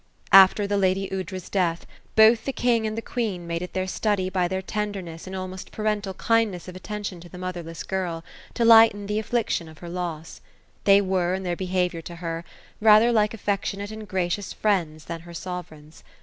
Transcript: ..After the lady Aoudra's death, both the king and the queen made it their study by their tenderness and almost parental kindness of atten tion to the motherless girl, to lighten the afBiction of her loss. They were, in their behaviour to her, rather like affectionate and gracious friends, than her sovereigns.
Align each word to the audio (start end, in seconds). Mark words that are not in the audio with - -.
..After 0.31 0.65
the 0.65 0.77
lady 0.79 1.09
Aoudra's 1.11 1.47
death, 1.47 1.85
both 2.15 2.45
the 2.45 2.51
king 2.53 2.87
and 2.87 2.97
the 2.97 3.03
queen 3.03 3.45
made 3.45 3.61
it 3.61 3.73
their 3.73 3.85
study 3.85 4.31
by 4.31 4.47
their 4.47 4.63
tenderness 4.63 5.27
and 5.27 5.35
almost 5.35 5.71
parental 5.71 6.15
kindness 6.15 6.67
of 6.67 6.75
atten 6.75 7.03
tion 7.03 7.19
to 7.19 7.29
the 7.29 7.37
motherless 7.37 7.83
girl, 7.83 8.23
to 8.55 8.65
lighten 8.65 9.05
the 9.05 9.19
afBiction 9.19 9.69
of 9.69 9.77
her 9.77 9.89
loss. 9.89 10.41
They 10.85 11.01
were, 11.01 11.35
in 11.35 11.43
their 11.43 11.55
behaviour 11.55 12.01
to 12.01 12.15
her, 12.15 12.43
rather 12.79 13.11
like 13.11 13.35
affectionate 13.35 13.91
and 13.91 14.07
gracious 14.07 14.53
friends, 14.53 15.05
than 15.05 15.19
her 15.19 15.35
sovereigns. 15.35 16.03